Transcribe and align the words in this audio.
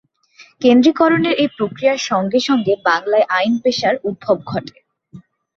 কেন্দ্রীকরণের 0.61 1.35
এ 1.35 1.55
প্রক্রিয়ার 1.57 1.99
সঙ্গে 2.09 2.39
সঙ্গে 2.47 2.73
বাংলায় 2.85 3.25
আইন 3.37 3.53
পেশার 3.63 3.95
উদ্ভব 4.03 4.37
ঘটে। 4.45 4.77